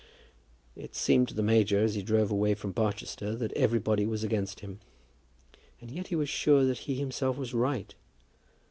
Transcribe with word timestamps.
"]It 0.75 0.95
seemed 0.95 1.27
to 1.27 1.35
the 1.35 1.43
major 1.43 1.77
as 1.79 1.93
he 1.93 2.01
drove 2.01 2.31
away 2.31 2.55
from 2.55 2.71
Barchester 2.71 3.35
that 3.35 3.51
everybody 3.53 4.03
was 4.03 4.23
against 4.23 4.61
him; 4.61 4.79
and 5.79 5.91
yet 5.91 6.07
he 6.07 6.15
was 6.15 6.27
sure 6.27 6.65
that 6.65 6.79
he 6.89 6.95
himself 6.95 7.37
was 7.37 7.53
right. 7.53 7.93